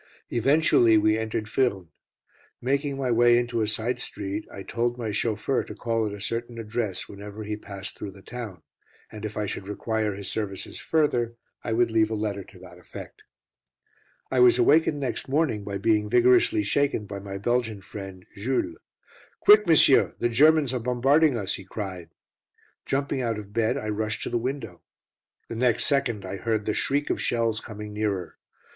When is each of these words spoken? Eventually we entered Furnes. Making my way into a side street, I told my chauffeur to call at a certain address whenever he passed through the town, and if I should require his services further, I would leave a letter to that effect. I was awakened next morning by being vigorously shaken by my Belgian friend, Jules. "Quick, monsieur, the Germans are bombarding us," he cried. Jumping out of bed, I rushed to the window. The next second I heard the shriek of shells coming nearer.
Eventually 0.31 0.97
we 0.97 1.15
entered 1.15 1.47
Furnes. 1.47 1.89
Making 2.59 2.97
my 2.97 3.11
way 3.11 3.37
into 3.37 3.61
a 3.61 3.67
side 3.67 3.99
street, 3.99 4.47
I 4.51 4.63
told 4.63 4.97
my 4.97 5.11
chauffeur 5.11 5.63
to 5.65 5.75
call 5.75 6.07
at 6.07 6.11
a 6.13 6.19
certain 6.19 6.57
address 6.57 7.07
whenever 7.07 7.43
he 7.43 7.55
passed 7.55 7.95
through 7.99 8.09
the 8.09 8.23
town, 8.23 8.63
and 9.11 9.25
if 9.25 9.37
I 9.37 9.45
should 9.45 9.67
require 9.67 10.15
his 10.15 10.27
services 10.27 10.79
further, 10.79 11.35
I 11.63 11.73
would 11.73 11.91
leave 11.91 12.09
a 12.09 12.15
letter 12.15 12.43
to 12.45 12.57
that 12.61 12.79
effect. 12.79 13.21
I 14.31 14.39
was 14.39 14.57
awakened 14.57 14.99
next 14.99 15.29
morning 15.29 15.63
by 15.63 15.77
being 15.77 16.09
vigorously 16.09 16.63
shaken 16.63 17.05
by 17.05 17.19
my 17.19 17.37
Belgian 17.37 17.81
friend, 17.81 18.25
Jules. 18.35 18.77
"Quick, 19.41 19.67
monsieur, 19.67 20.15
the 20.17 20.29
Germans 20.29 20.73
are 20.73 20.79
bombarding 20.79 21.37
us," 21.37 21.53
he 21.53 21.63
cried. 21.63 22.09
Jumping 22.87 23.21
out 23.21 23.37
of 23.37 23.53
bed, 23.53 23.77
I 23.77 23.89
rushed 23.89 24.23
to 24.23 24.31
the 24.31 24.39
window. 24.39 24.81
The 25.47 25.55
next 25.55 25.85
second 25.85 26.25
I 26.25 26.37
heard 26.37 26.65
the 26.65 26.73
shriek 26.73 27.11
of 27.11 27.21
shells 27.21 27.61
coming 27.61 27.93
nearer. 27.93 28.39